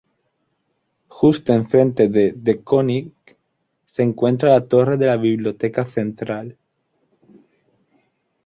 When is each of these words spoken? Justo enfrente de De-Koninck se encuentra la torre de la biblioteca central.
Justo 1.09 1.53
enfrente 1.53 2.07
de 2.09 2.33
De-Koninck 2.35 3.37
se 3.85 4.01
encuentra 4.01 4.49
la 4.49 4.67
torre 4.67 4.97
de 4.97 5.05
la 5.05 5.15
biblioteca 5.15 5.85
central. 5.85 6.57